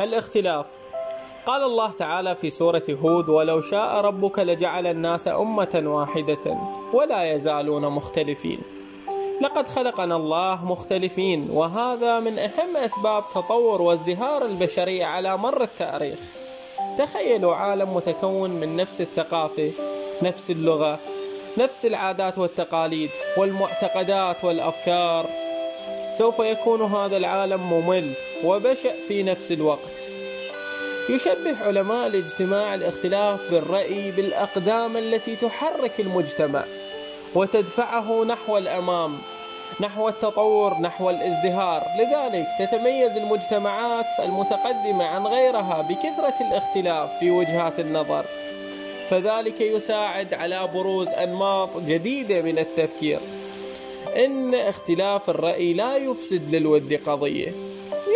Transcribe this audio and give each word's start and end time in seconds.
الاختلاف. 0.00 0.66
قال 1.46 1.62
الله 1.62 1.92
تعالى 1.92 2.36
في 2.36 2.50
سورة 2.50 2.82
هود 3.02 3.28
ولو 3.28 3.60
شاء 3.60 4.00
ربك 4.00 4.38
لجعل 4.38 4.86
الناس 4.86 5.28
أمة 5.28 5.82
واحدة 5.84 6.58
ولا 6.92 7.32
يزالون 7.32 7.92
مختلفين. 7.92 8.58
لقد 9.42 9.68
خلقنا 9.68 10.16
الله 10.16 10.64
مختلفين 10.64 11.50
وهذا 11.50 12.20
من 12.20 12.38
أهم 12.38 12.76
أسباب 12.76 13.24
تطور 13.30 13.82
وازدهار 13.82 14.44
البشرية 14.44 15.04
على 15.04 15.36
مر 15.36 15.62
التاريخ. 15.62 16.18
تخيلوا 16.98 17.54
عالم 17.54 17.94
متكون 17.94 18.50
من 18.50 18.76
نفس 18.76 19.00
الثقافة 19.00 19.72
نفس 20.22 20.50
اللغة 20.50 20.98
نفس 21.58 21.86
العادات 21.86 22.38
والتقاليد 22.38 23.10
والمعتقدات 23.38 24.44
والأفكار. 24.44 25.43
سوف 26.18 26.38
يكون 26.38 26.82
هذا 26.82 27.16
العالم 27.16 27.72
ممل 27.72 28.12
وبشع 28.44 28.90
في 29.08 29.22
نفس 29.22 29.52
الوقت. 29.52 30.02
يشبه 31.10 31.64
علماء 31.64 32.06
الاجتماع 32.06 32.74
الاختلاف 32.74 33.50
بالرأي 33.50 34.10
بالأقدام 34.10 34.96
التي 34.96 35.36
تحرك 35.36 36.00
المجتمع 36.00 36.64
وتدفعه 37.34 38.24
نحو 38.24 38.58
الأمام 38.58 39.18
نحو 39.80 40.08
التطور 40.08 40.74
نحو 40.80 41.10
الازدهار. 41.10 41.86
لذلك 41.98 42.46
تتميز 42.58 43.16
المجتمعات 43.16 44.06
المتقدمة 44.18 45.04
عن 45.04 45.26
غيرها 45.26 45.82
بكثرة 45.82 46.34
الاختلاف 46.40 47.10
في 47.18 47.30
وجهات 47.30 47.80
النظر 47.80 48.24
فذلك 49.08 49.60
يساعد 49.60 50.34
على 50.34 50.68
بروز 50.74 51.08
أنماط 51.08 51.76
جديدة 51.76 52.42
من 52.42 52.58
التفكير. 52.58 53.20
إن 54.16 54.54
اختلاف 54.54 55.30
الرأي 55.30 55.72
لا 55.72 55.96
يفسد 55.96 56.54
للود 56.54 57.00
قضية. 57.06 57.52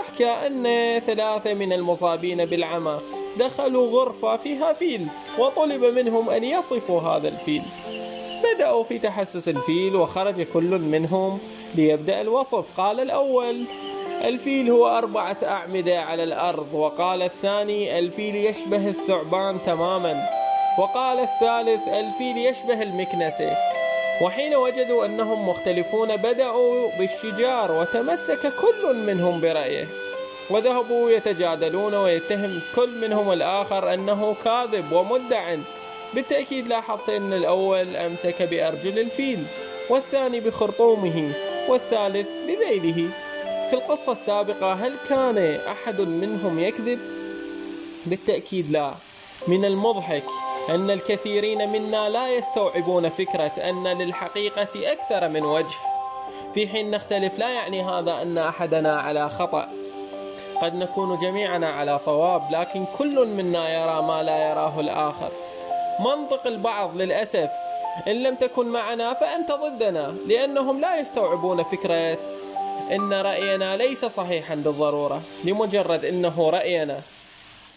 يحكى 0.00 0.46
أن 0.46 0.64
ثلاثة 1.00 1.54
من 1.54 1.72
المصابين 1.72 2.44
بالعمى 2.44 3.00
دخلوا 3.38 3.90
غرفة 3.90 4.36
فيها 4.36 4.72
فيل 4.72 5.06
وطلب 5.38 5.84
منهم 5.84 6.30
أن 6.30 6.44
يصفوا 6.44 7.00
هذا 7.00 7.28
الفيل. 7.28 7.62
بدأوا 8.44 8.84
في 8.84 8.98
تحسس 8.98 9.48
الفيل 9.48 9.96
وخرج 9.96 10.42
كل 10.42 10.78
منهم 10.78 11.38
ليبدأ 11.74 12.20
الوصف. 12.20 12.80
قال 12.80 13.00
الأول 13.00 13.64
الفيل 14.24 14.70
هو 14.70 14.86
أربعة 14.86 15.36
أعمدة 15.42 16.02
على 16.02 16.24
الأرض. 16.24 16.74
وقال 16.74 17.22
الثاني 17.22 17.98
الفيل 17.98 18.36
يشبه 18.36 18.88
الثعبان 18.88 19.62
تماما. 19.62 20.28
وقال 20.78 21.18
الثالث 21.18 21.88
الفيل 21.88 22.38
يشبه 22.38 22.82
المكنسة. 22.82 23.71
وحين 24.20 24.54
وجدوا 24.54 25.06
أنهم 25.06 25.48
مختلفون 25.48 26.16
بدأوا 26.16 26.90
بالشجار 26.98 27.72
وتمسك 27.72 28.52
كل 28.56 28.96
منهم 28.96 29.40
برأيه. 29.40 29.86
وذهبوا 30.50 31.10
يتجادلون 31.10 31.94
ويتهم 31.94 32.60
كل 32.74 32.90
منهم 32.90 33.32
الآخر 33.32 33.94
أنه 33.94 34.34
كاذب 34.44 34.92
ومدع 34.92 35.56
بالتأكيد 36.14 36.68
لاحظت 36.68 37.08
أن 37.08 37.32
الأول 37.32 37.96
أمسك 37.96 38.42
بأرجل 38.42 38.98
الفيل 38.98 39.44
والثاني 39.90 40.40
بخرطومه 40.40 41.32
والثالث 41.68 42.28
بذيله. 42.48 43.10
في 43.70 43.72
القصة 43.72 44.12
السابقة 44.12 44.72
هل 44.72 44.96
كان 45.08 45.38
أحد 45.68 46.00
منهم 46.00 46.58
يكذب؟ 46.58 46.98
بالتأكيد 48.06 48.70
لا. 48.70 48.94
من 49.48 49.64
المضحك 49.64 50.24
أن 50.70 50.90
الكثيرين 50.90 51.68
منا 51.68 52.08
لا 52.08 52.28
يستوعبون 52.28 53.08
فكرة 53.08 53.52
أن 53.68 53.86
للحقيقة 53.86 54.92
أكثر 54.92 55.28
من 55.28 55.44
وجه. 55.44 55.76
في 56.54 56.68
حين 56.68 56.90
نختلف 56.90 57.38
لا 57.38 57.50
يعني 57.50 57.82
هذا 57.82 58.22
أن 58.22 58.38
أحدنا 58.38 58.96
على 58.96 59.28
خطأ. 59.28 59.68
قد 60.62 60.74
نكون 60.74 61.18
جميعنا 61.18 61.68
على 61.68 61.98
صواب 61.98 62.42
لكن 62.50 62.84
كل 62.98 63.26
منا 63.26 63.68
يرى 63.68 64.02
ما 64.02 64.22
لا 64.22 64.50
يراه 64.50 64.80
الآخر. 64.80 65.30
منطق 66.00 66.46
البعض 66.46 66.96
للأسف 66.96 67.50
إن 68.08 68.22
لم 68.22 68.34
تكن 68.34 68.66
معنا 68.66 69.14
فأنت 69.14 69.52
ضدنا 69.52 70.14
لأنهم 70.26 70.80
لا 70.80 71.00
يستوعبون 71.00 71.62
فكرة 71.62 72.18
إن 72.92 73.12
رأينا 73.12 73.76
ليس 73.76 74.04
صحيحا 74.04 74.54
بالضرورة 74.54 75.22
لمجرد 75.44 76.04
إنه 76.04 76.50
رأينا. 76.50 77.00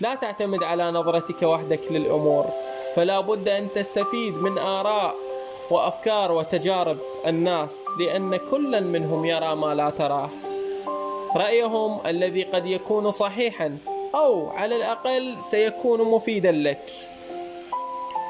لا 0.00 0.14
تعتمد 0.14 0.62
على 0.62 0.90
نظرتك 0.90 1.42
وحدك 1.42 1.92
للأمور. 1.92 2.50
فلا 2.96 3.20
بد 3.20 3.48
أن 3.48 3.68
تستفيد 3.74 4.34
من 4.34 4.58
آراء 4.58 5.14
وأفكار 5.70 6.32
وتجارب 6.32 6.98
الناس 7.26 7.86
لأن 8.00 8.36
كل 8.36 8.84
منهم 8.84 9.24
يرى 9.24 9.54
ما 9.54 9.74
لا 9.74 9.90
تراه. 9.90 10.30
رأيهم 11.36 12.00
الذي 12.06 12.42
قد 12.42 12.66
يكون 12.66 13.10
صحيحا 13.10 13.78
أو 14.14 14.50
على 14.50 14.76
الأقل 14.76 15.36
سيكون 15.40 16.00
مفيدا 16.00 16.52
لك. 16.52 16.92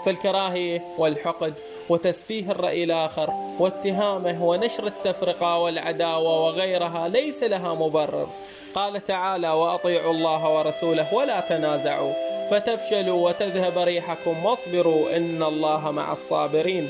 فالكراهية 0.04 0.84
والحقد 0.98 1.54
وتسفيه 1.88 2.50
الرأي 2.50 2.84
الآخر 2.84 3.30
واتهامه 3.58 4.44
ونشر 4.44 4.86
التفرقة 4.86 5.58
والعداوة 5.58 6.44
وغيرها 6.44 7.08
ليس 7.08 7.42
لها 7.42 7.74
مبرر. 7.74 8.28
قال 8.74 9.04
تعالى 9.04 9.50
وأطيعوا 9.50 10.12
الله 10.12 10.56
ورسوله 10.56 11.14
ولا 11.14 11.40
تنازعوا. 11.40 12.35
فتفشلوا 12.50 13.28
وتذهب 13.28 13.78
ريحكم 13.78 14.44
واصبروا 14.44 15.16
إن 15.16 15.42
الله 15.42 15.90
مع 15.90 16.12
الصابرين. 16.12 16.88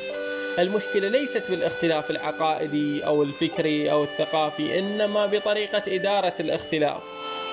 المشكلة 0.58 1.08
ليست 1.08 1.50
بالاختلاف 1.50 2.10
العقائدي 2.10 3.06
أو 3.06 3.22
الفكري 3.22 3.92
أو 3.92 4.02
الثقافي 4.02 4.78
إنما 4.78 5.26
بطريقة 5.26 5.82
إدارة 5.88 6.34
الاختلاف. 6.40 7.00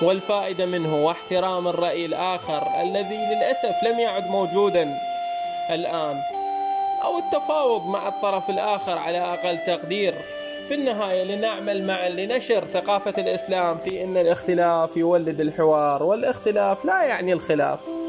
والفائدة 0.02 0.66
منه 0.66 1.04
واحترام 1.06 1.68
الرأي 1.68 2.06
الآخر 2.06 2.80
الذي 2.80 3.16
للأسف 3.34 3.74
لم 3.84 4.00
يعد 4.00 4.30
موجودا 4.30 4.98
الآن 5.70 6.22
أو 7.04 7.18
التفاوض 7.18 7.86
مع 7.86 8.08
الطرف 8.08 8.50
الآخر 8.50 8.98
على 8.98 9.18
أقل 9.18 9.58
تقدير. 9.58 10.14
في 10.68 10.74
النهاية 10.74 11.24
لنعمل 11.24 11.86
معا 11.86 12.08
لنشر 12.08 12.64
ثقافة 12.64 13.22
الإسلام 13.22 13.78
في 13.78 14.04
أن 14.04 14.16
الاختلاف 14.16 14.96
يولد 14.96 15.40
الحوار 15.40 16.02
والاختلاف 16.02 16.84
لا 16.84 17.02
يعني 17.02 17.32
الخلاف. 17.32 18.03